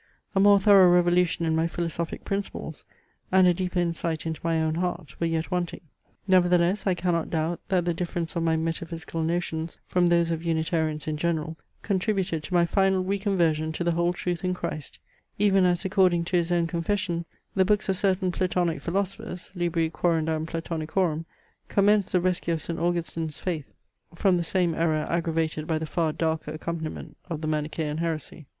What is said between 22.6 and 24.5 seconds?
St. Augustine's faith from the